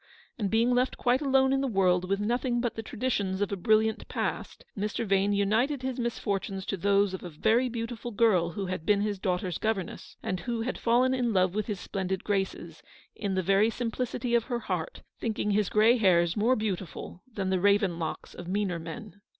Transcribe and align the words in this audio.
And 0.39 0.49
being 0.49 0.71
left 0.73 0.97
quite 0.97 1.21
alone 1.21 1.53
in 1.53 1.61
the 1.61 1.67
world, 1.67 2.09
with 2.09 2.19
nothing 2.19 2.59
but 2.59 2.73
the 2.73 2.81
traditions 2.81 3.39
of 3.39 3.51
a 3.51 3.55
brilliant 3.55 4.07
past, 4.07 4.65
Mr. 4.75 5.05
Vane 5.05 5.31
united 5.31 5.83
his 5.83 5.99
misfortunes 5.99 6.65
to 6.65 6.75
those 6.75 7.13
of 7.13 7.21
a 7.21 7.29
very 7.29 7.69
beautiful 7.69 8.09
girl 8.09 8.49
who 8.49 8.65
had 8.65 8.83
been 8.83 9.01
his 9.01 9.19
daughter's 9.19 9.59
governess, 9.59 10.17
and 10.23 10.39
who 10.39 10.61
had 10.61 10.79
fallen 10.79 11.13
in 11.13 11.33
love 11.33 11.53
with 11.53 11.67
his 11.67 11.79
splendid 11.79 12.23
graces, 12.23 12.81
in 13.15 13.35
the 13.35 13.43
very 13.43 13.69
simplicity 13.69 14.33
of 14.33 14.45
her 14.45 14.61
heart, 14.61 15.03
thinking 15.19 15.51
his 15.51 15.69
grey 15.69 15.97
hairs 15.97 16.35
more 16.35 16.55
beautiful 16.55 17.21
than 17.31 17.51
the 17.51 17.59
raven 17.61 17.99
locks 17.99 18.33
of 18.33 18.47
meaner 18.47 18.79
men. 18.79 19.21